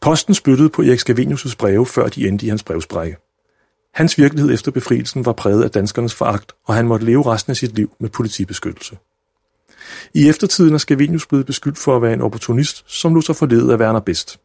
[0.00, 3.16] Posten spyttede på Erik Scavenius' breve, før de endte i hans brevsprække.
[3.94, 7.56] Hans virkelighed efter befrielsen var præget af danskernes foragt, og han måtte leve resten af
[7.56, 8.98] sit liv med politibeskyttelse.
[10.14, 13.72] I eftertiden er Scavenius blevet beskyldt for at være en opportunist, som lå sig forledet
[13.72, 14.40] af Werner Best.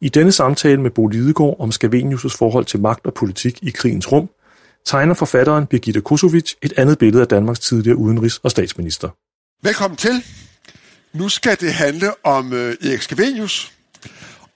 [0.00, 4.12] I denne samtale med Bo Lidegaard om Scavenius' forhold til magt og politik i krigens
[4.12, 4.30] rum,
[4.84, 9.08] tegner forfatteren Birgitte Kosovic et andet billede af Danmarks tidligere udenrigs- og statsminister.
[9.64, 10.24] Velkommen til.
[11.12, 13.72] Nu skal det handle om øh, Erik Scavenius,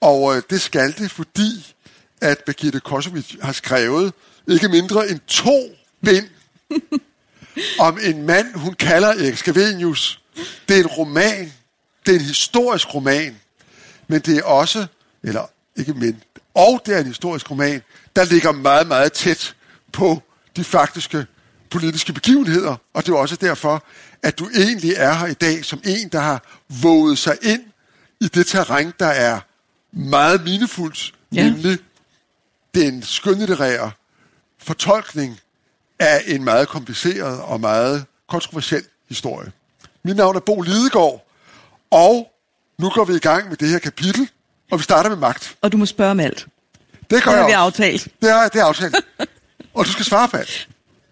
[0.01, 1.75] og øh, det skal det, fordi
[2.21, 4.13] at Birgitte Kosovic har skrevet
[4.47, 5.75] ikke mindre end to
[6.05, 6.27] bind
[7.87, 10.21] om en mand, hun kalder Erik Scavenius.
[10.69, 11.53] Det er en roman.
[12.05, 13.39] Det er en historisk roman.
[14.07, 14.87] Men det er også,
[15.23, 15.45] eller
[15.75, 17.81] ikke men, og det er en historisk roman,
[18.15, 19.55] der ligger meget, meget tæt
[19.91, 20.21] på
[20.55, 21.25] de faktiske
[21.69, 22.75] politiske begivenheder.
[22.93, 23.83] Og det er også derfor,
[24.23, 26.43] at du egentlig er her i dag som en, der har
[26.81, 27.61] våget sig ind
[28.21, 29.39] i det terræn, der er
[29.91, 31.43] meget minefuldt, ja.
[31.49, 31.77] nemlig
[32.75, 33.91] den skønlitterære
[34.59, 35.39] fortolkning
[35.99, 39.51] af en meget kompliceret og meget kontroversiel historie.
[40.03, 41.27] Mit navn er Bo Lidegaard,
[41.91, 42.31] og
[42.79, 44.29] nu går vi i gang med det her kapitel,
[44.71, 45.55] og vi starter med magt.
[45.61, 46.47] Og du må spørge om alt.
[47.09, 48.07] Det gør Det har vi aftalt.
[48.21, 48.95] Det er, det er aftalt.
[49.75, 50.67] og du skal svare på alt.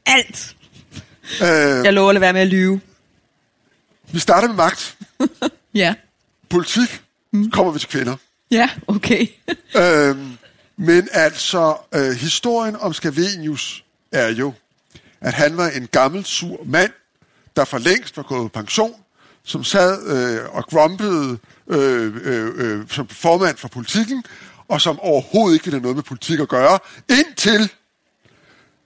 [0.05, 0.55] Alt!
[1.41, 1.47] Øh,
[1.85, 2.81] Jeg lover at lade være med at lyve.
[4.15, 4.97] Vi starter med magt.
[5.73, 5.93] Ja.
[6.49, 7.01] Politik
[7.51, 8.15] kommer vi til kvinder.
[8.51, 9.27] Ja, okay.
[9.81, 10.37] Øhm,
[10.77, 14.53] men altså, øh, historien om Scavenius er jo,
[15.21, 16.91] at han var en gammel, sur mand,
[17.55, 18.95] der for længst var gået på pension,
[19.43, 24.23] som sad øh, og grumpede øh, øh, øh, som formand for politikken,
[24.67, 26.79] og som overhovedet ikke ville have noget med politik at gøre,
[27.09, 27.71] indtil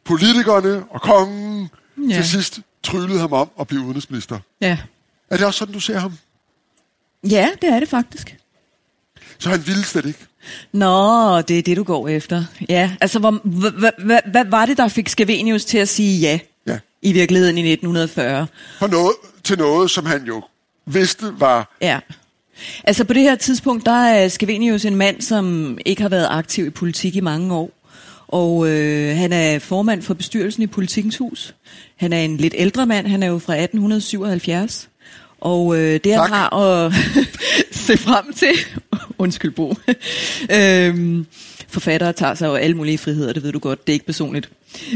[0.04, 1.70] politikerne og kongen
[2.10, 2.16] ja.
[2.16, 4.40] til sidst tryllede ham om at blive udenrigsminister.
[4.62, 4.78] ja.
[5.30, 6.14] Er det også sådan, du ser ham?
[7.30, 8.38] Ja, det er det faktisk.
[9.40, 10.20] Så han ville slet ikke.
[10.74, 12.44] Nå, det er det, du går efter.
[12.70, 16.40] Ja, altså, hvor, hvad, hvad, hvad var det, der fik Scavenius til at sige ja,
[16.68, 16.80] Ja.
[17.02, 18.48] i virkeligheden i 1940?
[18.80, 20.42] For noget, til noget, som han jo
[20.86, 22.00] vidste var Ja.
[22.84, 26.66] Altså på det her tidspunkt, der er Scavenius en mand, som ikke har været aktiv
[26.68, 27.72] i politik i mange år.
[28.28, 31.56] Og øh, han er formand for bestyrelsen i Politikens Hus.
[31.96, 34.90] Han er en lidt ældre mand, han er jo fra 1877.
[35.42, 36.30] Og øh, det han Tak.
[36.30, 36.94] har at
[37.72, 38.54] se frem til,
[39.18, 39.76] undskyld Bo,
[40.58, 41.26] øhm,
[41.68, 44.50] forfattere tager sig jo alle mulige friheder, det ved du godt, det er ikke personligt.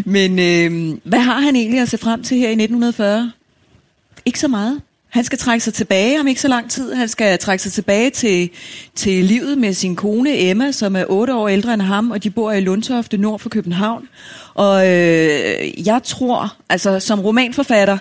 [0.06, 3.32] Men øh, hvad har han egentlig at se frem til her i 1940?
[4.26, 4.82] Ikke så meget.
[5.10, 6.94] Han skal trække sig tilbage om ikke så lang tid.
[6.94, 8.50] Han skal trække sig tilbage til,
[8.96, 12.30] til livet med sin kone Emma, som er otte år ældre end ham, og de
[12.30, 14.08] bor i Lundtofte nord for København.
[14.54, 17.98] Og øh, jeg tror, altså som romanforfatter,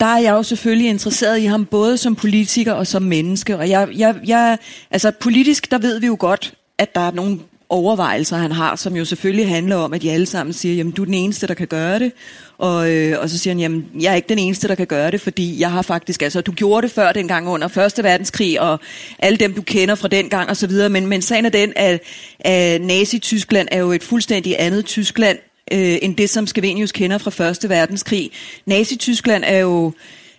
[0.00, 3.56] der er jeg jo selvfølgelig interesseret i ham både som politiker og som menneske.
[3.56, 4.58] Og jeg, jeg, jeg,
[4.90, 7.38] altså politisk, der ved vi jo godt, at der er nogle
[7.68, 11.02] overvejelser, han har, som jo selvfølgelig handler om, at de alle sammen siger, jamen du
[11.02, 12.12] er den eneste, der kan gøre det.
[12.58, 15.10] Og, øh, og så siger han, jamen jeg er ikke den eneste, der kan gøre
[15.10, 18.80] det, fordi jeg har faktisk, altså du gjorde det før dengang under Første Verdenskrig, og
[19.18, 20.88] alle dem, du kender fra den gang og så videre.
[20.88, 22.02] Men, men sagen er den, at,
[22.40, 25.38] at Nazi-Tyskland er jo et fuldstændig andet Tyskland,
[25.72, 28.30] øh, end det, som Skavenius kender fra Første Verdenskrig.
[28.66, 29.92] Nazi-Tyskland er jo...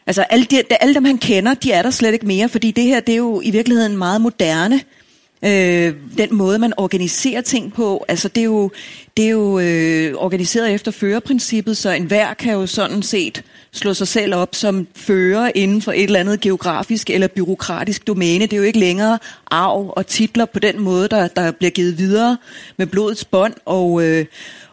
[0.08, 2.84] Altså, alle, de, alle dem, han kender, de er der slet ikke mere, fordi det
[2.84, 4.82] her, det er jo i virkeligheden meget moderne.
[5.46, 8.72] Øh, den måde, man organiserer ting på, altså det er jo,
[9.18, 14.08] det er jo øh, organiseret efter førerprincippet, så enhver kan jo sådan set slå sig
[14.08, 18.46] selv op som fører inden for et eller andet geografisk eller byråkratisk domæne.
[18.46, 19.20] Det er jo ikke længere
[19.52, 22.38] arv og titler på den måde, der, der bliver givet videre
[22.78, 24.26] med blodets bånd, og, øh,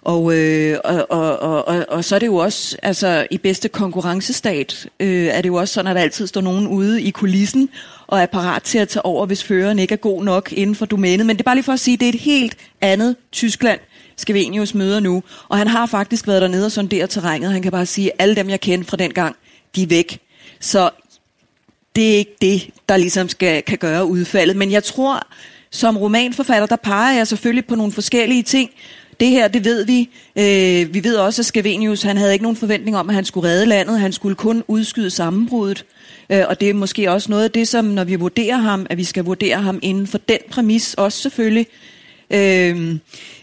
[0.02, 3.68] og, øh, og, og, og, og, og så er det jo også, altså i bedste
[3.68, 7.68] konkurrencestat, øh, er det jo også sådan, at der altid står nogen ude i kulissen
[8.06, 10.86] og er parat til at tage over, hvis føreren ikke er god nok inden for
[10.86, 11.26] domænet.
[11.26, 13.80] Men det er bare lige for at sige, at det er et helt andet Tyskland,
[14.16, 15.22] Skavenius møder nu.
[15.48, 17.52] Og han har faktisk været dernede og sonderet terrænet.
[17.52, 19.36] Han kan bare sige, at alle dem, jeg kendte fra den gang,
[19.76, 20.18] de er væk.
[20.60, 20.90] Så
[21.96, 24.56] det er ikke det, der ligesom skal, kan gøre udfaldet.
[24.56, 25.26] Men jeg tror,
[25.70, 28.70] som romanforfatter, der peger jeg selvfølgelig på nogle forskellige ting.
[29.20, 30.08] Det her, det ved vi.
[30.38, 33.48] Øh, vi ved også, at Scavenius, han havde ikke nogen forventning om, at han skulle
[33.48, 34.00] redde landet.
[34.00, 35.84] Han skulle kun udskyde sammenbruddet.
[36.30, 38.98] Øh, og det er måske også noget af det, som når vi vurderer ham, at
[38.98, 41.66] vi skal vurdere ham inden for den præmis også selvfølgelig.
[42.30, 42.96] Øh,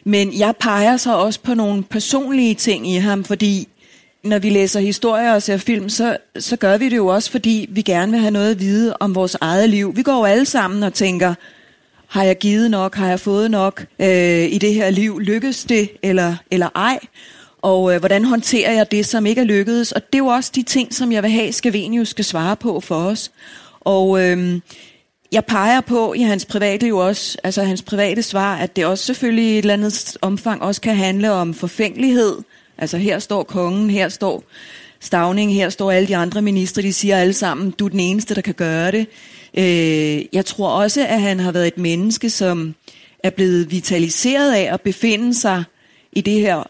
[0.04, 3.68] men jeg peger så også på nogle personlige ting i ham, fordi
[4.24, 7.68] når vi læser historier og ser film, så, så gør vi det jo også, fordi
[7.70, 9.96] vi gerne vil have noget at vide om vores eget liv.
[9.96, 11.34] Vi går jo alle sammen og tænker,
[12.10, 15.90] har jeg givet nok, har jeg fået nok øh, i det her liv, lykkes det
[16.04, 17.00] eller, eller ej?
[17.62, 19.92] Og øh, hvordan håndterer jeg det, som ikke er lykkedes?
[19.92, 22.80] Og det er jo også de ting, som jeg vil have, Skavenius skal svare på
[22.80, 23.32] for os.
[23.80, 24.60] Og øh,
[25.32, 29.06] jeg peger på i hans private jo også, altså hans private svar, at det også
[29.06, 32.38] selvfølgelig i et eller andet omfang også kan handle om forfængelighed.
[32.78, 34.44] Altså her står kongen, her står
[35.02, 38.36] Stavning, her står alle de andre ministre, de siger alle sammen, du er den eneste,
[38.36, 39.08] der kan gøre det.
[39.54, 42.76] Øh, jeg tror også, at han har været et menneske, som
[43.24, 45.64] er blevet vitaliseret af at befinde sig
[46.12, 46.64] i det her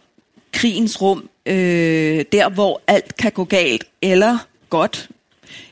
[0.53, 4.37] krigens rum, øh, der hvor alt kan gå galt, eller
[4.69, 5.09] godt.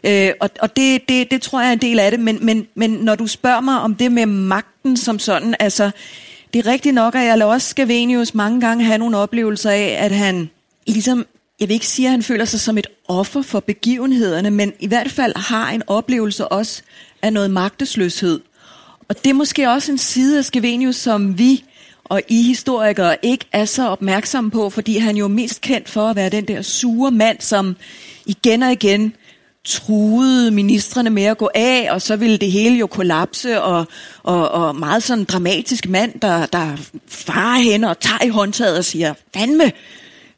[0.04, 2.68] Øh, og og det, det, det tror jeg er en del af det, men, men,
[2.76, 5.92] men når du spørger mig om det med magten som sådan, altså
[6.54, 9.98] det er rigtigt nok, at jeg lader også Scavenius mange gange have nogle oplevelser af,
[10.00, 10.50] at han
[10.88, 11.26] ligesom,
[11.60, 14.88] jeg vil ikke sige, at han føler sig som et offer for begivenhederne, men i
[14.88, 16.82] hvert fald har en oplevelse også
[17.22, 18.40] af noget magtesløshed.
[19.10, 21.64] Og det er måske også en side af Skevenius, som vi
[22.04, 26.10] og I historikere ikke er så opmærksomme på, fordi han jo er mest kendt for
[26.10, 27.76] at være den der sure mand, som
[28.26, 29.14] igen og igen
[29.64, 33.86] truede ministerne med at gå af, og så ville det hele jo kollapse, og,
[34.24, 36.78] og, og meget sådan en dramatisk mand, der, der
[37.08, 39.72] farer hen og tager i håndtaget og siger, fandme,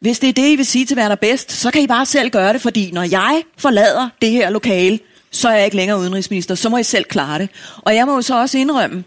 [0.02, 2.30] hvis det er det, I vil sige til Werner Bedst, så kan I bare selv
[2.30, 5.00] gøre det, fordi når jeg forlader det her lokale,
[5.32, 7.50] så er jeg ikke længere udenrigsminister, så må I selv klare det.
[7.78, 9.04] Og jeg må jo så også indrømme,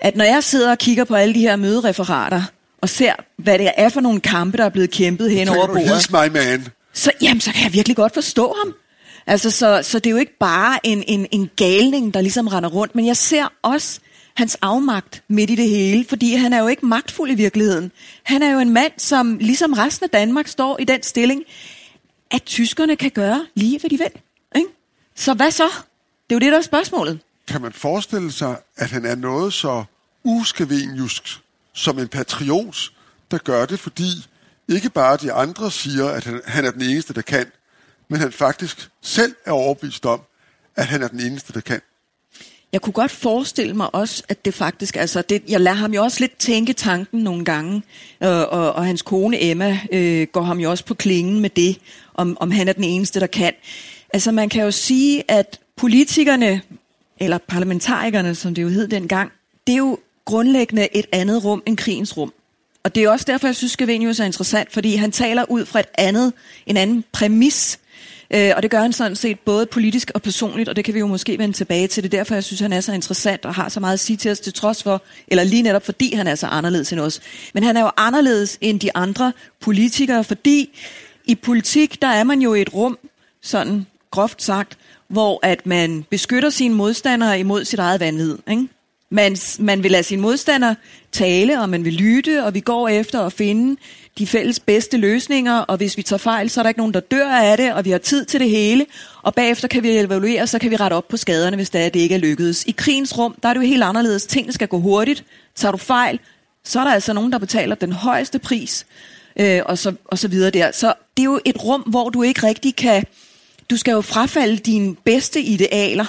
[0.00, 2.42] at når jeg sidder og kigger på alle de her mødereferater,
[2.80, 6.10] og ser, hvad det er for nogle kampe, der er blevet kæmpet hen over bordet,
[6.10, 6.66] my man.
[6.92, 8.74] så, jamen, så kan jeg virkelig godt forstå ham.
[9.26, 12.70] Altså, så, så det er jo ikke bare en, en, en galning, der ligesom render
[12.70, 14.00] rundt, men jeg ser også
[14.34, 17.92] hans afmagt midt i det hele, fordi han er jo ikke magtfuld i virkeligheden.
[18.22, 21.42] Han er jo en mand, som ligesom resten af Danmark står i den stilling,
[22.30, 24.10] at tyskerne kan gøre lige, hvad de vil.
[24.56, 24.68] Ikke?
[25.14, 25.64] Så hvad så?
[26.30, 27.20] Det er jo det, der er spørgsmålet.
[27.48, 29.84] Kan man forestille sig, at han er noget så
[30.24, 31.40] uskaveniusk
[31.72, 32.92] som en patriot,
[33.30, 34.26] der gør det, fordi
[34.68, 37.46] ikke bare de andre siger, at han, han er den eneste, der kan,
[38.08, 40.20] men han faktisk selv er overbevist om,
[40.76, 41.80] at han er den eneste, der kan.
[42.72, 46.02] Jeg kunne godt forestille mig også, at det faktisk, altså det, jeg lader ham jo
[46.02, 47.82] også lidt tænke tanken nogle gange,
[48.22, 51.78] øh, og, og hans kone Emma øh, går ham jo også på klingen med det,
[52.14, 53.52] om, om han er den eneste, der kan.
[54.12, 56.60] Altså man kan jo sige, at politikerne,
[57.18, 59.32] eller parlamentarikerne, som det jo hed dengang,
[59.66, 62.32] det er jo grundlæggende et andet rum end krigens rum.
[62.84, 65.80] Og det er også derfor, jeg synes, Scavenius er interessant, fordi han taler ud fra
[65.80, 66.32] et andet,
[66.66, 67.78] en anden præmis
[68.34, 70.98] Øh, og det gør han sådan set både politisk og personligt, og det kan vi
[70.98, 72.02] jo måske vende tilbage til.
[72.02, 74.16] Det er derfor, jeg synes, han er så interessant og har så meget at sige
[74.16, 77.20] til os, til trods for, eller lige netop fordi han er så anderledes end os.
[77.54, 80.78] Men han er jo anderledes end de andre politikere, fordi
[81.24, 82.98] i politik, der er man jo i et rum,
[83.42, 84.78] sådan groft sagt,
[85.08, 88.38] hvor at man beskytter sine modstandere imod sit eget vanvid.
[88.50, 88.68] Ikke?
[89.10, 90.74] Man, man vil lade sin modstander
[91.12, 93.80] tale, og man vil lytte, og vi går efter at finde
[94.18, 97.00] de fælles bedste løsninger, og hvis vi tager fejl, så er der ikke nogen, der
[97.00, 98.86] dør af det, og vi har tid til det hele,
[99.22, 101.88] og bagefter kan vi evaluere, så kan vi rette op på skaderne, hvis det, er,
[101.88, 102.64] det ikke er lykkedes.
[102.64, 104.26] I krigens rum, der er det jo helt anderledes.
[104.26, 105.24] Tingene skal gå hurtigt.
[105.54, 106.18] Tager du fejl,
[106.64, 108.86] så er der altså nogen, der betaler den højeste pris,
[109.36, 110.72] øh, og, så, og så videre der.
[110.72, 113.04] Så det er jo et rum, hvor du ikke rigtig kan...
[113.70, 116.06] Du skal jo frafalde dine bedste idealer,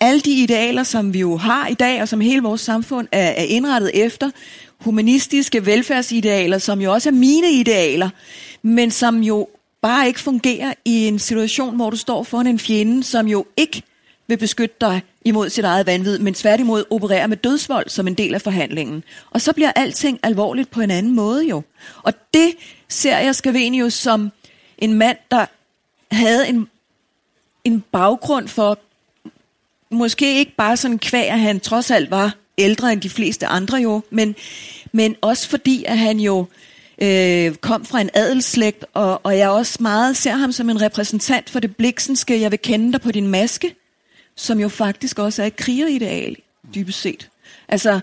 [0.00, 3.28] alle de idealer, som vi jo har i dag, og som hele vores samfund er,
[3.28, 4.30] er indrettet efter,
[4.80, 8.10] humanistiske velfærdsidealer, som jo også er mine idealer,
[8.62, 9.48] men som jo
[9.82, 13.82] bare ikke fungerer i en situation, hvor du står foran en fjende, som jo ikke
[14.26, 18.34] vil beskytte dig imod sit eget vanvid, men tværtimod opererer med dødsvold som en del
[18.34, 19.04] af forhandlingen.
[19.30, 21.62] Og så bliver alting alvorligt på en anden måde jo.
[22.02, 22.54] Og det
[22.88, 24.32] ser jeg Scavenius som
[24.78, 25.46] en mand, der
[26.14, 26.68] havde en,
[27.64, 28.78] en baggrund for
[29.90, 33.78] måske ikke bare sådan kvæg, at han trods alt var ældre end de fleste andre
[33.78, 34.36] jo, men,
[34.92, 36.46] men også fordi, at han jo
[37.02, 41.50] øh, kom fra en adelsslægt, og, og jeg også meget ser ham som en repræsentant
[41.50, 43.74] for det bliksenske, jeg vil kende dig på din maske,
[44.36, 46.36] som jo faktisk også er et krigerideal,
[46.74, 47.28] dybest set.
[47.68, 48.00] Altså,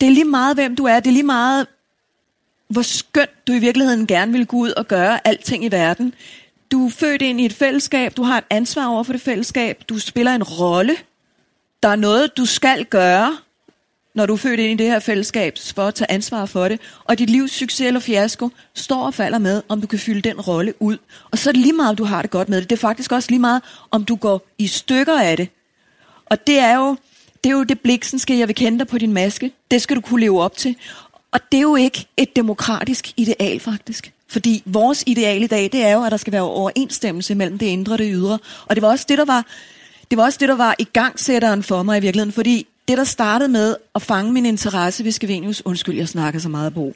[0.00, 1.66] det er lige meget, hvem du er, det er lige meget,
[2.68, 6.14] hvor skønt du i virkeligheden gerne vil gå ud og gøre alting i verden.
[6.72, 9.82] Du er født ind i et fællesskab, du har et ansvar over for det fællesskab,
[9.88, 10.96] du spiller en rolle,
[11.82, 13.36] der er noget, du skal gøre,
[14.14, 16.80] når du er født ind i det her fællesskab, for at tage ansvar for det.
[17.04, 20.40] Og dit livs succes eller fiasko står og falder med, om du kan fylde den
[20.40, 20.98] rolle ud.
[21.30, 22.70] Og så er det lige meget, om du har det godt med det.
[22.70, 25.48] Det er faktisk også lige meget, om du går i stykker af det.
[26.26, 26.96] Og det er jo
[27.44, 29.52] det, er jo det bliksenske, jeg vil kende dig på din maske.
[29.70, 30.76] Det skal du kunne leve op til.
[31.32, 34.12] Og det er jo ikke et demokratisk ideal, faktisk.
[34.28, 37.66] Fordi vores ideal i dag, det er jo, at der skal være overensstemmelse mellem det
[37.66, 38.38] indre og det ydre.
[38.66, 39.46] Og det var også det, der var,
[40.10, 42.32] det var, også det, der var i gangsætteren for mig i virkeligheden.
[42.32, 46.48] Fordi det, der startede med at fange min interesse ved Skavenius, undskyld, jeg snakker så
[46.48, 46.92] meget på.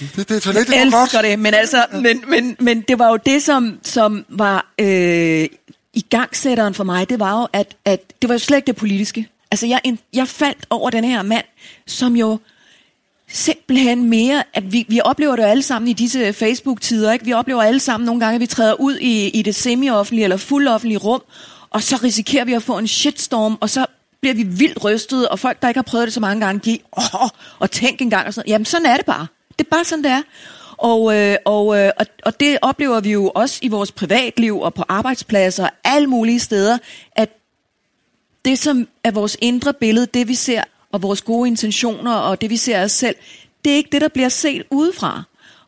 [0.00, 1.24] Det, det er så lidt, Jeg det elsker godt.
[1.24, 5.48] det, men, altså, men, men, men det var jo det, som, som var øh,
[5.94, 8.76] i gangsætteren for mig, det var jo, at, at det var jo slet ikke det
[8.76, 9.28] politiske.
[9.50, 9.80] Altså, jeg,
[10.12, 11.44] jeg faldt over den her mand,
[11.86, 12.38] som jo
[13.28, 17.24] simpelthen mere, at vi, vi oplever det jo alle sammen i disse Facebook-tider, ikke?
[17.24, 20.36] Vi oplever alle sammen nogle gange, at vi træder ud i, i det semi-offentlige eller
[20.36, 21.22] fuldoffentlige rum,
[21.70, 23.86] og så risikerer vi at få en shitstorm, og så
[24.20, 26.78] bliver vi vildt rystet, og folk, der ikke har prøvet det så mange gange, de,
[26.96, 29.26] åh, og tænk engang, og sådan, jamen sådan er det bare.
[29.58, 30.22] Det er bare sådan, det er.
[30.76, 34.74] Og, øh, og, øh, og, og det oplever vi jo også i vores privatliv og
[34.74, 36.78] på arbejdspladser og alle mulige steder,
[37.12, 37.28] at
[38.44, 40.62] det, som er vores indre billede, det vi ser,
[40.92, 43.16] og vores gode intentioner, og det vi ser af os selv,
[43.64, 45.22] det er ikke det, der bliver set udefra.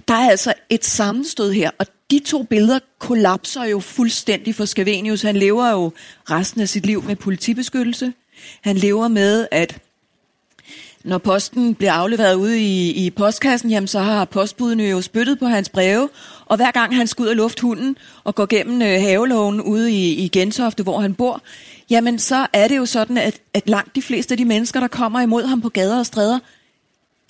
[0.09, 5.23] Der er altså et sammenstød her, og de to billeder kollapser jo fuldstændig for Scavenius.
[5.23, 5.93] Han lever jo
[6.31, 8.13] resten af sit liv med politibeskyttelse.
[8.61, 9.79] Han lever med, at
[11.05, 15.47] når posten bliver afleveret ude i, i postkassen, jamen, så har postbudene jo spyttet på
[15.47, 16.09] hans breve,
[16.47, 19.93] og hver gang han skal ud og lufte hunden og går gennem øh, havelågen ude
[19.93, 21.43] i, i Gentofte, hvor han bor,
[21.91, 24.89] jamen så er det jo sådan, at, at langt de fleste af de mennesker, der
[24.89, 26.39] kommer imod ham på gader og stræder,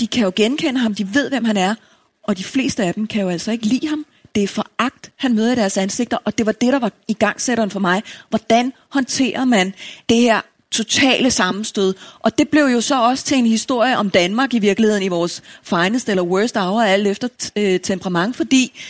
[0.00, 1.74] de kan jo genkende ham, de ved, hvem han er,
[2.22, 4.06] og de fleste af dem kan jo altså ikke lide ham.
[4.34, 7.12] Det er foragt, han møder i deres ansigter, og det var det, der var i
[7.12, 8.02] gangsætteren for mig.
[8.28, 9.74] Hvordan håndterer man
[10.08, 10.40] det her
[10.72, 11.94] totale sammenstød.
[12.20, 15.42] Og det blev jo så også til en historie om Danmark i virkeligheden i vores
[15.62, 18.80] finest eller worst hour, alt efter øh, temperament, fordi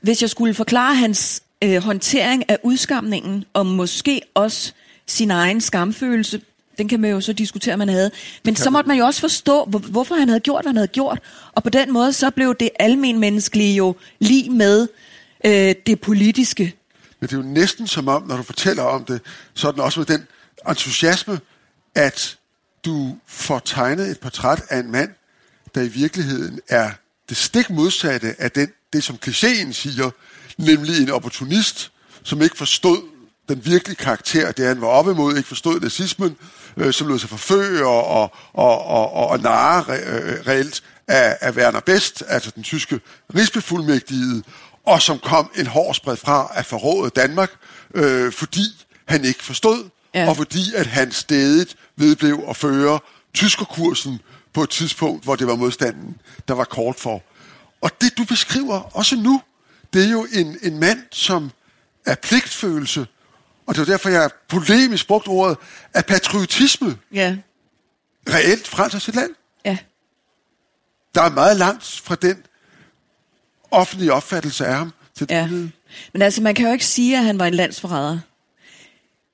[0.00, 4.72] hvis jeg skulle forklare hans øh, håndtering af udskamningen, og måske også
[5.06, 6.40] sin egen skamfølelse,
[6.78, 8.10] den kan man jo så diskutere, man havde.
[8.44, 10.88] Men så måtte man jo også forstå, hvor, hvorfor han havde gjort, hvad han havde
[10.88, 11.18] gjort.
[11.52, 14.88] Og på den måde, så blev det almenmenneskelige jo lige med
[15.44, 16.74] øh, det politiske.
[17.20, 19.20] Men det er jo næsten som om, når du fortæller om det,
[19.54, 20.26] så er den også med den
[20.68, 21.40] entusiasme,
[21.94, 22.38] at
[22.84, 25.10] du får tegnet et portræt af en mand,
[25.74, 26.90] der i virkeligheden er
[27.28, 30.10] det stik modsatte af den, det, som klichéen siger,
[30.58, 31.92] nemlig en opportunist,
[32.22, 33.02] som ikke forstod
[33.48, 36.36] den virkelige karakter, det han var op imod, ikke forstod nazismen,
[36.76, 41.38] øh, som lod sig forføre og, og, og, og, og narre re, øh, reelt af,
[41.40, 43.00] af Werner Best, altså den tyske
[43.34, 44.42] rigsbefuldmægtige,
[44.86, 47.50] og som kom en hård spred fra at forråde Danmark,
[47.94, 48.64] øh, fordi
[49.08, 50.28] han ikke forstod, Ja.
[50.28, 52.98] og fordi at han stedigt vedblev at føre
[53.34, 54.20] tyskerkursen
[54.52, 56.16] på et tidspunkt, hvor det var modstanden,
[56.48, 57.22] der var kort for.
[57.80, 59.42] Og det, du beskriver også nu,
[59.92, 61.50] det er jo en, en mand, som
[62.06, 63.06] er pligtfølelse,
[63.66, 65.56] og det er derfor, jeg polemisk brugt ordet,
[65.94, 67.36] af patriotisme Ja,
[68.28, 69.30] reelt frelser sit land.
[69.64, 69.78] ja.
[71.14, 72.42] Der er meget langt fra den
[73.70, 75.46] offentlige opfattelse af ham til Ja.
[75.50, 75.72] den
[76.12, 78.18] Men altså, man kan jo ikke sige, at han var en landsforræder.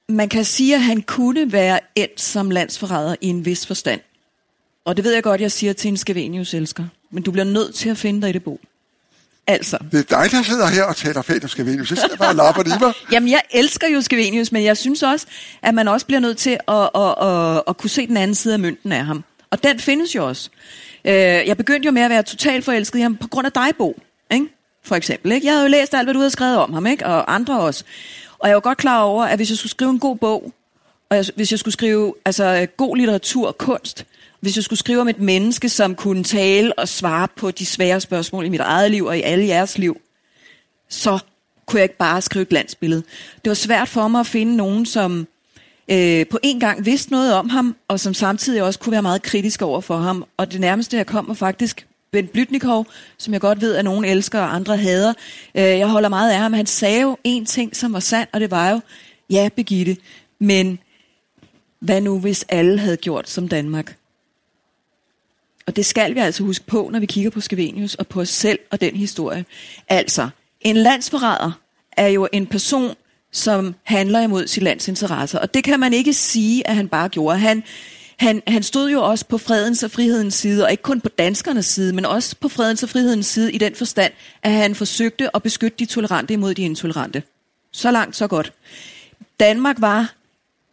[0.08, 4.00] Man kan sige, at han kunne være endt som landsforræder i en vis forstand.
[4.84, 6.84] Og det ved jeg godt, jeg siger til en Skavenius elsker.
[7.10, 8.60] Men du bliver nødt til at finde dig i det bo.
[9.46, 9.78] Altså.
[9.92, 11.90] Det er dig, der sidder her og taler pænt om Scavenius.
[11.90, 12.92] Jeg sidder bare og lapper det i mig.
[13.12, 15.26] Jamen, jeg elsker jo Skavenius, men jeg synes også,
[15.62, 18.54] at man også bliver nødt til at, at, at, at kunne se den anden side
[18.54, 19.24] af mønten af ham.
[19.50, 20.50] Og den findes jo også.
[21.04, 23.68] Øh, Jeg begyndte jo med at være totalt forelsket i ham på grund af dig,
[23.78, 24.00] Bo.
[24.30, 24.46] Ikke?
[24.84, 25.32] For eksempel.
[25.32, 25.46] Ikke?
[25.46, 27.06] Jeg havde jo læst alt, hvad du havde skrevet om ham, ikke?
[27.06, 27.84] og andre også.
[28.38, 30.52] Og jeg var godt klar over, at hvis jeg skulle skrive en god bog,
[31.10, 34.06] og jeg, hvis jeg skulle skrive altså, god litteratur og kunst,
[34.40, 38.00] hvis jeg skulle skrive om et menneske, som kunne tale og svare på de svære
[38.00, 40.00] spørgsmål i mit eget liv og i alle jeres liv,
[40.88, 41.18] så
[41.66, 43.02] kunne jeg ikke bare skrive et glansbillede.
[43.44, 45.26] Det var svært for mig at finde nogen, som
[45.88, 49.22] øh, på en gang vidste noget om ham, og som samtidig også kunne være meget
[49.22, 50.24] kritisk over for ham.
[50.36, 52.86] Og det nærmeste, jeg kom, var faktisk Bent Blytnikov,
[53.18, 55.14] som jeg godt ved, at nogen elsker og andre hader.
[55.54, 56.52] Øh, jeg holder meget af ham.
[56.52, 58.80] Han sagde jo en ting, som var sand, og det var jo,
[59.30, 59.96] ja, Begitte,
[60.38, 60.78] men
[61.80, 63.96] hvad nu, hvis alle havde gjort som Danmark?
[65.66, 68.28] Og det skal vi altså huske på, når vi kigger på Skavenius og på os
[68.28, 69.44] selv og den historie.
[69.88, 70.28] Altså,
[70.60, 71.52] en landsforræder
[71.92, 72.94] er jo en person,
[73.32, 75.38] som handler imod sit lands interesser.
[75.38, 77.38] Og det kan man ikke sige, at han bare gjorde.
[77.38, 77.64] Han,
[78.18, 81.66] han, han stod jo også på fredens og frihedens side, og ikke kun på danskernes
[81.66, 85.42] side, men også på fredens og frihedens side i den forstand, at han forsøgte at
[85.42, 87.22] beskytte de tolerante imod de intolerante.
[87.72, 88.52] Så langt, så godt.
[89.40, 90.14] Danmark var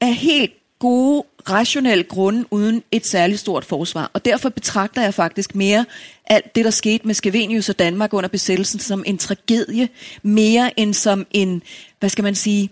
[0.01, 4.11] af helt gode, rationelle grunde uden et særligt stort forsvar.
[4.13, 5.85] Og derfor betragter jeg faktisk mere
[6.25, 9.89] alt det, der skete med Skavenius og Danmark under besættelsen som en tragedie,
[10.23, 11.61] mere end som en,
[11.99, 12.69] hvad skal man sige,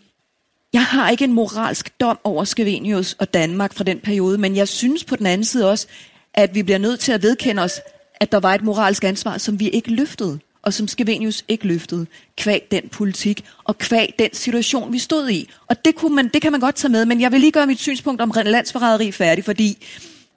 [0.73, 4.67] jeg har ikke en moralsk dom over Skavenius og Danmark fra den periode, men jeg
[4.67, 5.87] synes på den anden side også,
[6.33, 7.81] at vi bliver nødt til at vedkende os,
[8.15, 10.39] at der var et moralsk ansvar, som vi ikke løftede.
[10.63, 12.05] og som Skevenius ikke løftede,
[12.37, 15.49] kvæg den politik, og kvæg den situation, vi stod i.
[15.67, 17.67] Og det, kunne man, det kan man godt tage med, men jeg vil lige gøre
[17.67, 19.77] mit synspunkt om landsforræderi færdig, fordi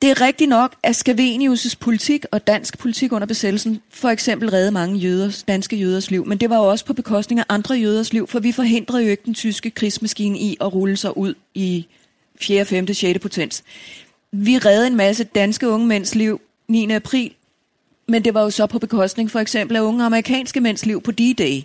[0.03, 4.71] det er rigtigt nok, at Skavenius' politik og dansk politik under besættelsen for eksempel redde
[4.71, 8.13] mange jøders, danske jøders liv, men det var jo også på bekostning af andre jøders
[8.13, 11.87] liv, for vi forhindrede jo ikke den tyske krigsmaskine i at rulle sig ud i
[12.41, 13.19] 4., 5., 6.
[13.23, 13.65] potens.
[14.33, 16.91] Vi redde en masse danske unge mænds liv 9.
[16.91, 17.35] april,
[18.09, 21.11] men det var jo så på bekostning for eksempel af unge amerikanske mænds liv på
[21.11, 21.63] D-Day.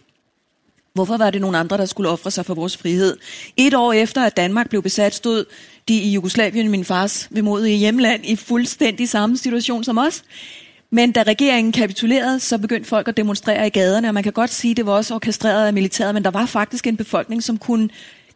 [0.94, 3.18] Hvorfor var det nogle andre, der skulle ofre sig for vores frihed?
[3.58, 5.46] Et år efter, at Danmark blev besat, stod
[5.92, 10.24] de i Jugoslavien, min fars vemodige hjemland, i fuldstændig samme situation som os.
[10.90, 14.50] Men da regeringen kapitulerede, så begyndte folk at demonstrere i gaderne, og man kan godt
[14.50, 17.58] sige, at det var også orkestreret af militæret, men der var faktisk en befolkning, som
[17.58, 17.90] kunne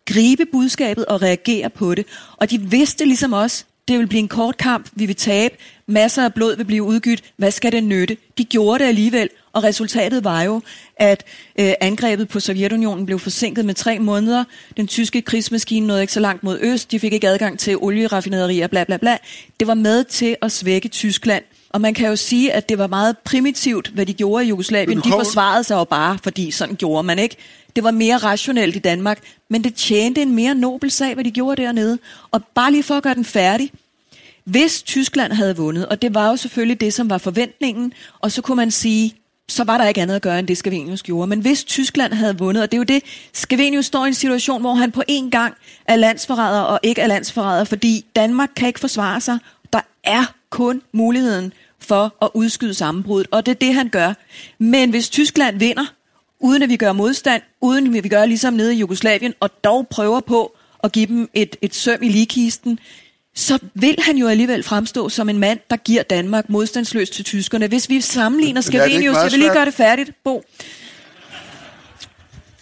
[0.06, 2.06] gribe budskabet og reagere på det.
[2.38, 5.56] Og de vidste ligesom os, det vil blive en kort kamp, vi vil tabe,
[5.88, 8.18] masser af blod vil blive udgydt, hvad skal det nytte?
[8.38, 10.62] De gjorde det alligevel, og resultatet var jo,
[10.98, 11.24] at
[11.60, 14.44] øh, angrebet på Sovjetunionen blev forsinket med tre måneder.
[14.78, 16.92] Den tyske krigsmaskine nåede ikke så langt mod øst.
[16.92, 19.18] De fik ikke adgang til olieraffinaderier, bla bla bla.
[19.60, 21.44] Det var med til at svække Tyskland.
[21.76, 24.98] Og man kan jo sige, at det var meget primitivt, hvad de gjorde i Jugoslavien.
[24.98, 27.36] De forsvarede sig jo bare, fordi sådan gjorde man ikke.
[27.76, 31.32] Det var mere rationelt i Danmark, men det tjente en mere nobel sag, hvad de
[31.32, 32.00] gjorde dernede.
[32.32, 33.72] Og bare lige for at gøre den færdig.
[34.44, 38.42] Hvis Tyskland havde vundet, og det var jo selvfølgelig det, som var forventningen, og så
[38.42, 39.14] kunne man sige,
[39.50, 41.28] så var der ikke andet at gøre, end det Skavenius gjorde.
[41.28, 43.04] Men hvis Tyskland havde vundet, og det er jo det,
[43.34, 45.54] Skavenius står i en situation, hvor han på en gang
[45.86, 49.38] er landsforræder og ikke er landsforræder, fordi Danmark kan ikke forsvare sig.
[49.74, 51.54] Der er kun muligheden
[51.86, 54.14] for at udskyde sammenbruddet, og det er det, han gør.
[54.60, 55.86] Men hvis Tyskland vinder,
[56.40, 59.88] uden at vi gør modstand, uden at vi gør ligesom nede i Jugoslavien, og dog
[59.88, 62.80] prøver på at give dem et, et søm i ligekisten,
[63.36, 67.68] så vil han jo alligevel fremstå som en mand, der giver Danmark modstandsløst til tyskerne.
[67.68, 70.44] Hvis vi sammenligner Skavenius, jeg vil lige gøre det færdigt, Bo.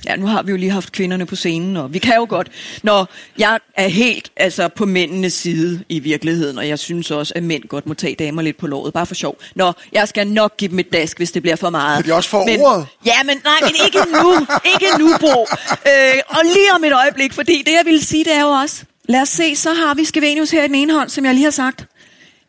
[0.05, 2.47] Ja, nu har vi jo lige haft kvinderne på scenen, og vi kan jo godt.
[2.83, 7.43] Når jeg er helt altså, på mændenes side i virkeligheden, og jeg synes også, at
[7.43, 9.37] mænd godt må tage damer lidt på låret, bare for sjov.
[9.55, 12.03] Nå, jeg skal nok give dem et dask, hvis det bliver for meget.
[12.03, 12.87] Kan de også få men, ordet?
[13.05, 14.47] Ja, men nej, men ikke nu.
[14.73, 15.45] ikke nu, Bo.
[15.87, 18.85] Øh, og lige om et øjeblik, fordi det, jeg ville sige, det er jo også,
[19.09, 21.43] Lad os se, så har vi Skevenius her i den ene hånd, som jeg lige
[21.43, 21.85] har sagt.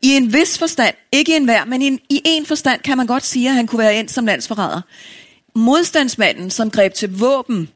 [0.03, 2.97] I en vis forstand, ikke i en hver, men i en, i en forstand kan
[2.97, 4.81] man godt sige, at han kunne være endt som landsforræder.
[5.55, 7.69] Modstandsmanden, som greb til våben,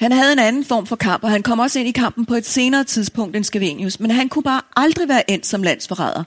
[0.00, 2.34] han havde en anden form for kamp, og han kom også ind i kampen på
[2.34, 6.24] et senere tidspunkt end Skevenius, men han kunne bare aldrig være endt som landsforræder.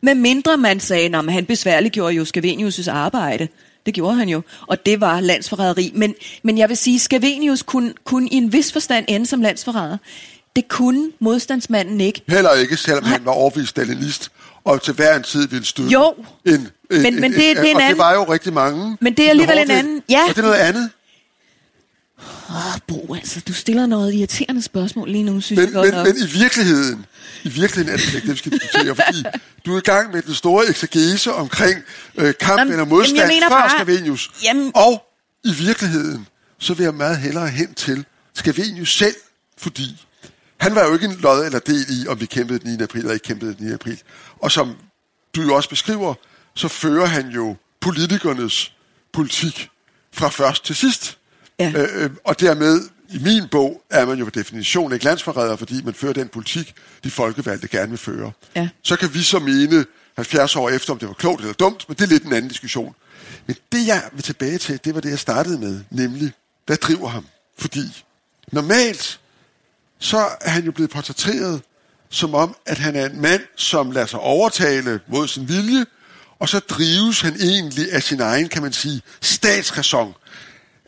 [0.00, 3.48] Med mindre man sagde, at han besværliggjorde jo Skevenius' arbejde.
[3.86, 5.92] Det gjorde han jo, og det var landsforræderi.
[5.94, 9.96] Men, men jeg vil sige, Skevenius kunne, kunne i en vis forstand ende som landsforræder.
[10.56, 12.22] Det kunne modstandsmanden ikke.
[12.28, 14.30] Heller ikke, selvom han var overvist stalinist,
[14.64, 16.14] og til hver en tid ville støtte jo,
[16.46, 17.88] en, men, men det, en, det er en og anden.
[17.90, 18.96] det var jo rigtig mange.
[19.00, 20.02] Men det er alligevel en anden.
[20.08, 20.22] Ja.
[20.28, 20.90] Og det er noget andet.
[22.50, 25.94] Åh, Bo, altså, du stiller noget irriterende spørgsmål lige nu, synes Men, jeg godt men,
[25.94, 26.06] nok.
[26.06, 27.06] men i virkeligheden,
[27.44, 29.24] i virkeligheden er det ikke det, vi skal diskutere, fordi
[29.66, 31.82] du er i gang med den store eksegese omkring
[32.16, 34.30] øh, kamp Jamen, eller modstand jamen, før bare- Skavenius.
[34.44, 35.02] Jamen- Og
[35.44, 36.26] i virkeligheden,
[36.58, 39.14] så vil jeg meget hellere hen til Skavenius selv,
[39.58, 40.06] fordi
[40.58, 42.82] han var jo ikke en lod eller del i, om vi kæmpede den 9.
[42.82, 43.72] april eller ikke kæmpede den 9.
[43.72, 43.98] april.
[44.40, 44.76] Og som
[45.36, 46.14] du jo også beskriver,
[46.54, 48.72] så fører han jo politikernes
[49.12, 49.70] politik
[50.12, 51.18] fra først til sidst.
[51.58, 51.72] Ja.
[51.76, 55.82] Øh, øh, og dermed, i min bog, er man jo på definition ikke landsforræder, fordi
[55.82, 58.32] man fører den politik, de folkevalgte gerne vil føre.
[58.56, 58.68] Ja.
[58.82, 59.84] Så kan vi så mene
[60.16, 62.48] 70 år efter, om det var klogt eller dumt, men det er lidt en anden
[62.48, 62.94] diskussion.
[63.46, 66.32] Men det, jeg vil tilbage til, det var det, jeg startede med, nemlig,
[66.66, 67.26] hvad driver ham?
[67.58, 68.04] Fordi
[68.52, 69.20] normalt,
[69.98, 71.60] så er han jo blevet portrætteret
[72.12, 75.86] som om, at han er en mand, som lader sig overtale mod sin vilje,
[76.42, 80.14] og så drives han egentlig af sin egen, kan man sige, statsræson.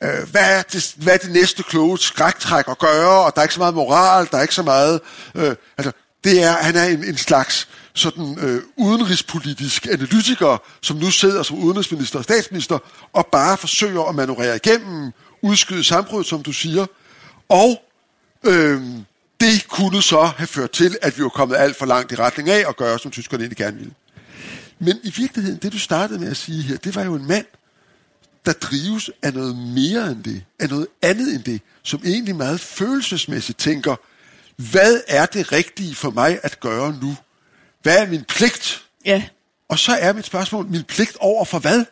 [0.02, 3.44] Øh, hvad, er det, hvad er det næste kloge skræktræk at gøre, og der er
[3.44, 5.00] ikke så meget moral, der er ikke så meget...
[5.34, 5.92] Øh, altså,
[6.24, 11.58] det er, han er en, en slags sådan øh, udenrigspolitisk analytiker, som nu sidder som
[11.58, 12.78] udenrigsminister og statsminister,
[13.12, 15.12] og bare forsøger at manøvrere igennem,
[15.42, 16.86] udskyde sambrud, som du siger,
[17.48, 17.82] og
[18.44, 18.82] øh,
[19.40, 22.50] det kunne så have ført til, at vi var kommet alt for langt i retning
[22.50, 23.92] af at gøre, som tyskerne egentlig gerne ville.
[24.78, 27.46] Men i virkeligheden, det du startede med at sige her, det var jo en mand,
[28.46, 32.60] der drives af noget mere end det, af noget andet end det, som egentlig meget
[32.60, 33.96] følelsesmæssigt tænker,
[34.56, 37.16] hvad er det rigtige for mig at gøre nu?
[37.82, 38.84] Hvad er min pligt?
[39.04, 39.22] Ja,
[39.68, 41.84] Og så er mit spørgsmål, min pligt over for hvad?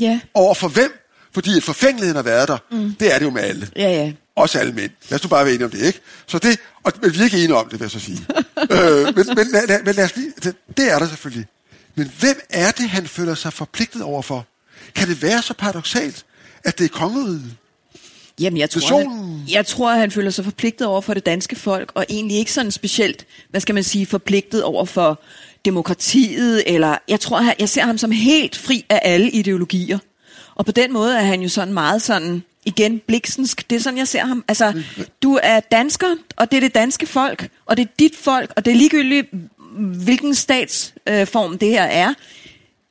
[0.00, 0.92] ja, Over for hvem?
[1.32, 2.94] Fordi forfængeligheden har været der, mm.
[3.00, 3.68] det er det jo med alle.
[3.76, 4.12] ja, ja.
[4.36, 4.90] Også alle mænd.
[5.08, 6.00] Lad os nu bare være enige om det, ikke?
[6.26, 8.18] Så det, og men vi er ikke enige om det, vil jeg så sige.
[8.70, 11.46] øh, men, men, lad, lad, men lad os lige, det, det er der selvfølgelig.
[11.94, 14.46] Men hvem er det, han føler sig forpligtet overfor?
[14.94, 16.24] Kan det være så paradoxalt,
[16.64, 17.56] at det er kongeriget?
[18.40, 21.26] Jamen, jeg tror, Personen- han, jeg tror, at han føler sig forpligtet over for det
[21.26, 25.22] danske folk, og egentlig ikke sådan specielt, hvad skal man sige, forpligtet over for
[25.64, 29.98] demokratiet, eller jeg tror, jeg ser ham som helt fri af alle ideologier.
[30.54, 33.70] Og på den måde er han jo sådan meget sådan, igen, bliksensk.
[33.70, 34.44] Det er sådan, jeg ser ham.
[34.48, 34.82] Altså,
[35.22, 38.64] du er dansker, og det er det danske folk, og det er dit folk, og
[38.64, 39.28] det er ligegyldigt,
[39.74, 42.14] hvilken statsform form det her er.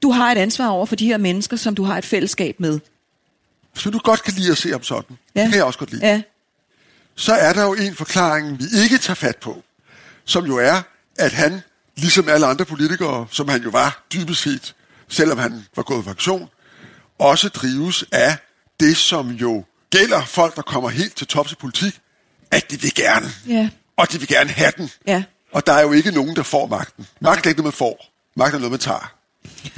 [0.02, 2.80] Du har et ansvar over for de her mennesker, som du har et fællesskab med.
[3.74, 5.42] Hvis du godt kan lide at se ham sådan, ja.
[5.42, 6.22] det kan jeg også godt lide, Ja,
[7.16, 9.64] så er der jo en forklaring, vi ikke tager fat på,
[10.26, 10.82] som jo er,
[11.18, 11.62] at han,
[11.96, 14.76] ligesom alle andre politikere, som han jo var dybest set,
[15.08, 16.50] selvom han var gået på pension,
[17.20, 18.38] også drives af
[18.80, 22.00] det, som jo gælder folk, der kommer helt til tops i politik,
[22.52, 23.28] at de vil gerne.
[23.48, 23.70] Ja.
[23.98, 24.90] Og de vil gerne have den.
[25.08, 25.24] Ja.
[25.54, 27.08] Og der er jo ikke nogen, der får magten.
[27.22, 28.06] Magt er ikke noget, man får.
[28.38, 29.14] Magt er noget, man tager.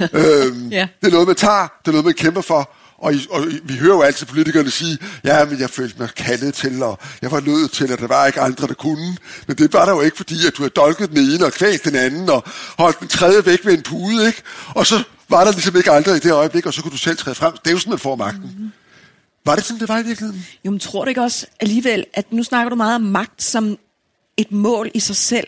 [0.12, 0.88] øhm, Ja.
[1.00, 1.62] Det er noget, man tager.
[1.62, 2.70] Det er noget, man kæmper for.
[2.98, 6.08] Og, I, og I- vi hører jo altid politikerne sige, ja, men jeg følte mig
[6.16, 9.16] kaldet til, og jeg var nødt til, at der var ikke andre, der kunne.
[9.46, 11.84] Men det var der jo ikke, fordi at du har dolket den ene og kvælt
[11.84, 12.44] den anden, og
[12.78, 14.42] holdt den tredje væk ved en pude, ikke?
[14.68, 17.16] Og så var der ligesom ikke andre i det øjeblik, og så kunne du selv
[17.16, 17.52] træde frem.
[17.52, 18.42] Det er jo sådan, man får magten.
[18.42, 18.72] Mm-hmm.
[19.46, 20.46] Var det sådan, det var i virkeligheden?
[20.64, 23.78] Jo, men tror du ikke også alligevel, at nu snakker du meget om magt som
[24.36, 25.46] et mål i sig selv.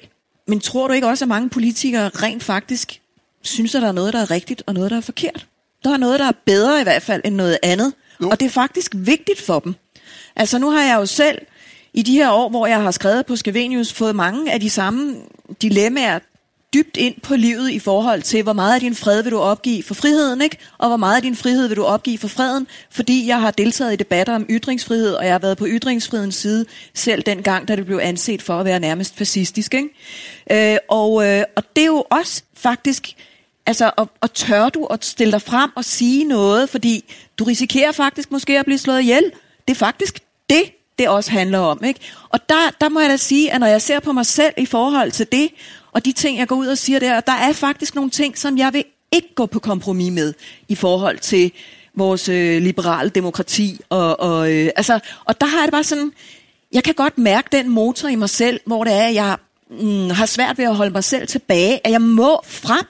[0.49, 3.01] Men tror du ikke også, at mange politikere rent faktisk
[3.43, 5.47] synes, at der er noget, der er rigtigt, og noget, der er forkert?
[5.85, 7.93] Der er noget, der er bedre i hvert fald end noget andet.
[8.23, 8.29] Jo.
[8.29, 9.75] Og det er faktisk vigtigt for dem.
[10.37, 11.39] Altså nu har jeg jo selv
[11.95, 15.17] i de her år, hvor jeg har skrevet på Skavenius, fået mange af de samme
[15.63, 16.19] dilemmaer
[16.75, 19.83] dybt ind på livet i forhold til, hvor meget af din fred vil du opgive
[19.83, 20.57] for friheden, ikke?
[20.79, 23.93] og hvor meget af din frihed vil du opgive for freden, fordi jeg har deltaget
[23.93, 27.87] i debatter om ytringsfrihed, og jeg har været på ytringsfrihedens side selv dengang, da det
[27.87, 29.75] blev anset for at være nærmest fascistisk.
[29.75, 30.73] Ikke?
[30.73, 33.09] Øh, og, øh, og det er jo også faktisk,
[33.67, 37.93] altså, og, og tør du at stille dig frem og sige noget, fordi du risikerer
[37.93, 39.25] faktisk måske at blive slået ihjel.
[39.69, 40.19] Det er faktisk
[40.51, 40.63] det,
[40.99, 41.85] det også handler om.
[41.85, 42.01] Ikke?
[42.29, 44.67] Og der, der må jeg da sige, at når jeg ser på mig selv i
[44.67, 45.49] forhold til det,
[45.93, 48.59] og de ting, jeg går ud og siger der, der er faktisk nogle ting, som
[48.59, 50.35] jeg vil ikke gå på kompromis med
[50.69, 51.53] i forhold til
[51.97, 53.81] vores øh, liberale demokrati.
[53.89, 56.13] Og, og, øh, altså, og der har jeg det bare sådan,
[56.73, 59.37] jeg kan godt mærke den motor i mig selv, hvor det er, at jeg
[59.71, 62.87] mm, har svært ved at holde mig selv tilbage, at jeg må frem.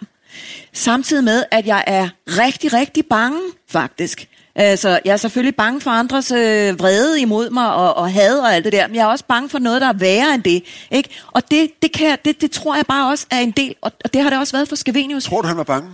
[0.73, 4.29] Samtidig med, at jeg er rigtig, rigtig bange, faktisk.
[4.61, 8.55] Altså, jeg er selvfølgelig bange for andres øh, vrede imod mig og, og had og
[8.55, 10.65] alt det der, men jeg er også bange for noget, der er værre end det.
[10.91, 11.09] Ikke?
[11.33, 14.15] Og det, det, kan, det, det tror jeg bare også er en del, og, og
[14.15, 15.25] det har det også været for Skavenius.
[15.25, 15.91] Tror du, han var bange?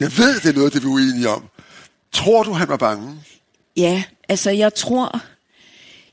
[0.00, 1.42] Jeg ved, det er noget, det vi er uenige om.
[2.12, 3.14] Tror du, han var bange?
[3.76, 5.20] Ja, altså jeg tror,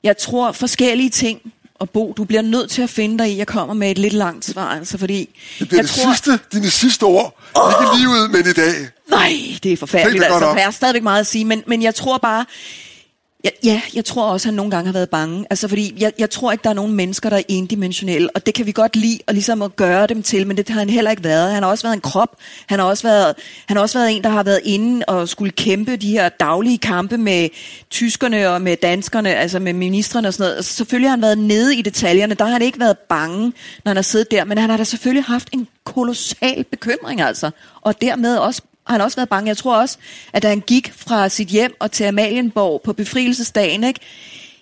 [0.03, 1.41] jeg tror forskellige ting.
[1.79, 4.13] Og Bo, du bliver nødt til at finde dig i, jeg kommer med et lidt
[4.13, 5.29] langt svar, altså fordi...
[5.59, 7.39] Det bliver jeg det sidste, dine sidste ord.
[7.53, 7.73] Oh.
[7.81, 8.89] Ikke livet, men i dag.
[9.15, 11.81] Nej, det er forfærdeligt, godt altså, for jeg har stadigvæk meget at sige, men, men
[11.81, 12.45] jeg tror bare,
[13.45, 15.45] ja, ja, jeg tror også, at han nogle gange har været bange.
[15.49, 18.53] Altså, fordi jeg, jeg tror ikke, der er nogen mennesker, der er endimensionelle, og det
[18.53, 21.11] kan vi godt lide at, ligesom at gøre dem til, men det har han heller
[21.11, 21.53] ikke været.
[21.53, 24.23] Han har også været en krop, han har også været, han har også været en,
[24.23, 27.49] der har været inde og skulle kæmpe de her daglige kampe med
[27.89, 30.55] tyskerne og med danskerne, altså med ministerne og sådan noget.
[30.55, 33.89] Altså, selvfølgelig har han været nede i detaljerne, der har han ikke været bange, når
[33.89, 37.51] han har siddet der, men han har da selvfølgelig haft en kolossal bekymring, altså,
[37.81, 38.61] og dermed også
[38.93, 39.47] han også været bange.
[39.47, 39.97] Jeg tror også,
[40.33, 43.99] at da han gik fra sit hjem og til Amalienborg på befrielsesdagen, ikke?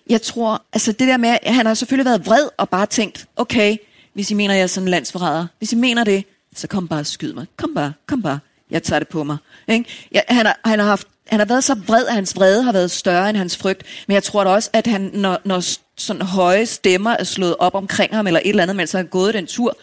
[0.10, 3.26] jeg tror, altså det der med, at han har selvfølgelig været vred og bare tænkt,
[3.36, 3.78] okay,
[4.14, 6.24] hvis I mener, jeg er sådan en landsforræder, hvis I mener det,
[6.56, 7.46] så kom bare og skyd mig.
[7.58, 8.40] Kom bare, kom bare.
[8.72, 9.38] Jeg tager det på mig.
[9.68, 9.86] Ikke?
[10.14, 12.72] Ja, han, har, han, har haft, han har været så vred, at hans vrede har
[12.72, 13.84] været større end hans frygt.
[14.08, 15.64] Men jeg tror da også, at han, når, når
[15.98, 19.10] sådan høje stemmer er slået op omkring ham, eller et eller andet, mens han har
[19.10, 19.78] gået den tur,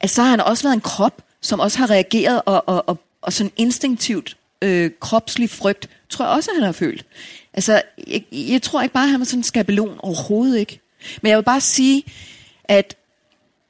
[0.00, 2.98] at så har han også været en krop, som også har reageret og, og, og,
[3.22, 7.04] og sådan instinktivt øh, kropslig frygt, tror jeg også, han har følt.
[7.54, 10.80] Altså, jeg, jeg tror ikke bare, at han var sådan en skabelon overhovedet ikke.
[11.22, 12.04] Men jeg vil bare sige,
[12.64, 12.96] at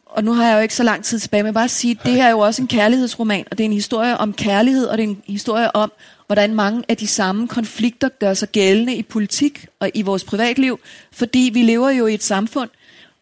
[0.06, 1.96] og nu har jeg jo ikke så lang tid tilbage, men jeg vil bare sige,
[2.00, 4.86] at det her er jo også en kærlighedsroman, og det er en historie om kærlighed,
[4.86, 5.92] og det er en historie om,
[6.26, 10.80] hvordan mange af de samme konflikter gør sig gældende i politik og i vores privatliv,
[11.12, 12.70] fordi vi lever jo i et samfund,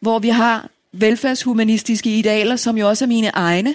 [0.01, 3.75] hvor vi har velfærdshumanistiske idealer, som jo også er mine egne,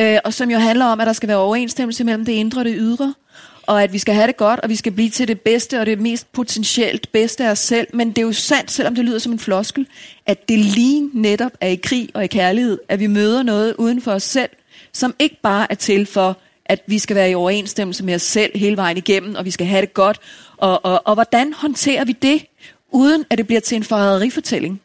[0.00, 2.64] øh, og som jo handler om, at der skal være overensstemmelse mellem det indre og
[2.64, 3.14] det ydre,
[3.62, 5.86] og at vi skal have det godt, og vi skal blive til det bedste og
[5.86, 7.86] det mest potentielt bedste af os selv.
[7.94, 9.86] Men det er jo sandt, selvom det lyder som en floskel,
[10.26, 14.00] at det lige netop er i krig og i kærlighed, at vi møder noget uden
[14.00, 14.50] for os selv,
[14.92, 18.58] som ikke bare er til for, at vi skal være i overensstemmelse med os selv
[18.58, 20.18] hele vejen igennem, og vi skal have det godt.
[20.56, 22.46] Og, og, og hvordan håndterer vi det,
[22.90, 24.80] uden at det bliver til en forræderifortælling?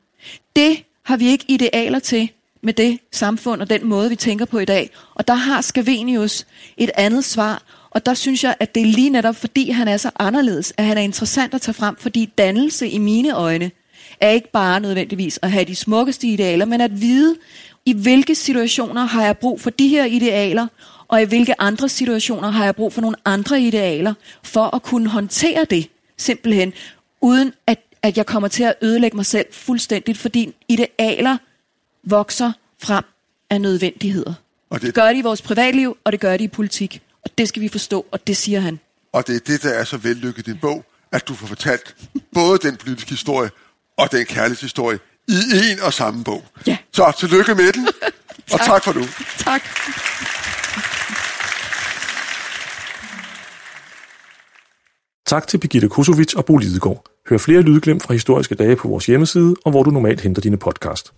[0.55, 2.29] Det har vi ikke idealer til
[2.63, 4.89] med det samfund og den måde, vi tænker på i dag.
[5.15, 6.45] Og der har Scavenius
[6.77, 9.97] et andet svar, Og der synes jeg, at det er lige netop, fordi han er
[9.97, 13.71] så anderledes, at han er interessant at tage frem, fordi dannelse i mine øjne
[14.21, 17.35] er ikke bare nødvendigvis at have de smukkeste idealer, men at vide,
[17.85, 20.67] i hvilke situationer har jeg brug for de her idealer,
[21.07, 25.09] og i hvilke andre situationer har jeg brug for nogle andre idealer, for at kunne
[25.09, 26.73] håndtere det, simpelthen,
[27.21, 31.37] uden at, at jeg kommer til at ødelægge mig selv fuldstændigt, fordi idealer
[32.03, 32.51] vokser
[32.83, 33.03] frem
[33.49, 34.33] af nødvendigheder.
[34.69, 37.01] Og det, det gør de i vores privatliv, og det gør de i politik.
[37.25, 38.79] Og det skal vi forstå, og det siger han.
[39.13, 41.95] Og det er det, der er så vellykket i din bog, at du får fortalt
[42.33, 43.49] både den politiske historie
[43.97, 45.33] og den kærlighedshistorie i
[45.71, 46.43] en og samme bog.
[46.67, 46.77] Ja.
[46.93, 47.87] Så tillykke med den,
[48.53, 49.05] og tak for nu.
[49.37, 49.61] Tak.
[55.25, 57.05] Tak til Birgitte Kusovic og Bo Lidegaard.
[57.29, 60.57] Hør flere lydglem fra historiske dage på vores hjemmeside, og hvor du normalt henter dine
[60.57, 61.13] podcast.